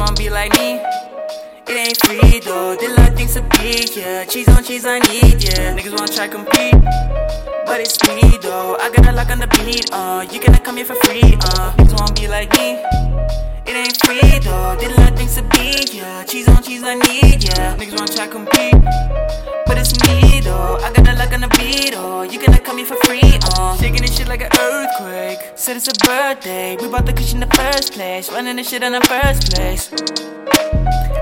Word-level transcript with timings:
wanna 0.00 0.16
be 0.16 0.30
like 0.30 0.52
me. 0.58 0.80
It 1.68 1.76
ain't 1.76 1.96
free 1.98 2.40
though, 2.40 2.74
they 2.74 2.88
love 2.88 3.14
things 3.14 3.34
to 3.34 3.42
be 3.42 3.86
yeah. 3.94 4.24
Cheese 4.24 4.48
on 4.48 4.64
cheese, 4.64 4.86
I 4.86 4.98
need, 4.98 5.44
yeah. 5.44 5.76
Niggas 5.76 5.94
wanna 5.96 6.10
try 6.10 6.26
compete, 6.26 6.74
but 7.66 7.80
it's 7.80 8.00
me 8.08 8.38
though. 8.40 8.76
I 8.80 8.90
got 8.90 9.06
a 9.06 9.12
lock 9.12 9.30
on 9.30 9.38
the 9.38 9.46
beat, 9.46 9.92
uh. 9.92 10.26
You 10.30 10.40
gonna 10.40 10.58
come 10.58 10.78
here 10.78 10.86
for 10.86 10.96
free, 11.04 11.22
uh. 11.22 11.72
Niggas 11.76 12.00
wanna 12.00 12.14
be 12.14 12.26
like 12.28 12.50
me. 12.56 12.80
It 13.68 13.76
ain't 13.76 13.96
free 14.04 14.38
though, 14.40 14.76
they 14.80 14.88
love 14.88 15.16
things 15.16 15.36
to 15.36 15.42
be, 15.42 15.96
yeah. 15.96 16.24
Cheese 16.24 16.48
on 16.48 16.62
cheese, 16.62 16.82
I 16.82 16.94
need, 16.94 17.44
yeah. 17.44 17.76
Niggas 17.76 17.98
wanna 17.98 18.12
try 18.12 18.26
compete. 18.26 19.49
On 21.40 21.48
the 21.48 21.56
beat, 21.56 21.94
oh. 21.96 22.20
You 22.20 22.38
cannot 22.38 22.64
come 22.64 22.76
here 22.76 22.86
for 22.86 22.96
free, 23.06 23.22
uh. 23.56 23.74
Shaking 23.78 24.02
this 24.02 24.14
shit 24.14 24.28
like 24.28 24.42
an 24.42 24.50
earthquake. 24.60 25.38
Said 25.56 25.74
it's 25.74 25.88
a 25.88 25.94
birthday. 26.06 26.76
We 26.76 26.86
bought 26.86 27.06
the 27.06 27.14
cushion 27.14 27.42
in 27.42 27.48
the 27.48 27.56
first 27.56 27.94
place. 27.94 28.30
Running 28.30 28.56
this 28.56 28.68
shit 28.68 28.82
in 28.82 28.92
the 28.92 29.00
first 29.00 29.50
place. 29.50 29.90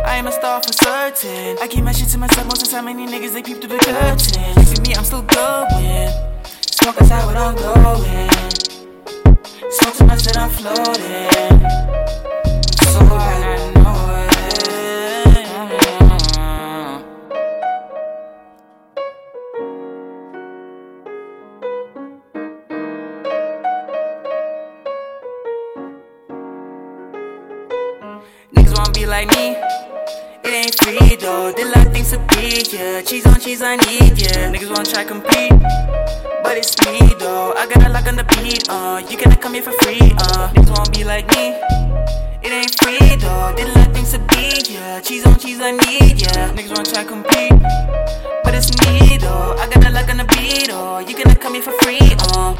I 0.04 0.16
am 0.16 0.26
a 0.26 0.32
star 0.32 0.60
for 0.60 0.72
certain. 0.72 1.58
I 1.62 1.68
keep 1.68 1.84
my 1.84 1.92
shit 1.92 2.08
to 2.08 2.18
myself 2.18 2.48
most 2.48 2.62
of 2.62 2.68
the 2.68 2.74
time. 2.74 2.86
Many 2.86 3.06
niggas 3.06 3.32
they 3.32 3.44
peep 3.44 3.60
through 3.60 3.68
the 3.68 3.78
curtain. 3.78 4.58
You 4.58 4.64
see 4.64 4.82
me, 4.82 4.96
I'm 4.96 5.04
still 5.04 5.22
going. 5.22 6.10
Smoke 6.42 7.00
outside 7.00 7.24
what 7.24 7.36
I'm 7.36 7.54
going. 7.54 8.30
Smoke 9.70 10.00
much 10.08 10.24
that 10.24 10.36
I'm 10.36 10.50
floating. 10.50 12.07
Wanna 28.88 29.00
be 29.00 29.06
like 29.06 29.28
me. 29.36 29.54
It 30.44 30.54
ain't 30.64 30.74
free 30.80 31.16
though. 31.16 31.52
Did 31.52 31.76
lot 31.76 31.92
things 31.92 32.10
to 32.12 32.18
be, 32.32 32.64
yeah. 32.74 33.02
Cheese 33.02 33.26
on 33.26 33.38
cheese, 33.38 33.60
I 33.60 33.76
need, 33.76 34.16
yeah. 34.16 34.50
Niggas 34.50 34.70
wanna 34.70 34.88
try 34.88 35.04
compete, 35.04 35.52
but 36.42 36.56
it's 36.56 36.72
me 36.86 37.12
though. 37.18 37.52
I 37.52 37.66
got 37.66 37.84
a 37.84 37.90
lock 37.92 38.06
on 38.06 38.16
the 38.16 38.24
beat, 38.24 38.66
uh. 38.70 39.02
You 39.10 39.18
cannot 39.18 39.42
come 39.42 39.52
here 39.52 39.62
for 39.62 39.72
free, 39.84 40.00
uh. 40.00 40.48
Niggas 40.54 40.70
wanna 40.74 40.90
be 40.90 41.04
like 41.04 41.28
me. 41.36 41.52
It 42.40 42.50
ain't 42.50 42.74
free 42.80 43.16
though. 43.16 43.52
Did 43.56 43.76
lot 43.76 43.92
things 43.92 44.12
to 44.12 44.20
be, 44.20 44.72
yeah. 44.72 45.00
Cheese 45.00 45.26
on 45.26 45.38
cheese, 45.38 45.60
I 45.60 45.72
need, 45.72 46.22
yeah. 46.22 46.50
Niggas 46.54 46.72
wanna 46.74 46.90
try 46.90 47.04
compete, 47.04 47.52
but 48.42 48.54
it's 48.54 48.72
me 48.88 49.18
though. 49.18 49.54
I 49.58 49.68
got 49.68 49.84
a 49.84 49.90
lock 49.90 50.08
on 50.08 50.16
the 50.16 50.24
beat, 50.24 50.70
oh. 50.72 51.00
You 51.00 51.14
cannot 51.14 51.42
come 51.42 51.52
here 51.52 51.62
for 51.62 51.72
free, 51.82 52.00
uh. 52.32 52.56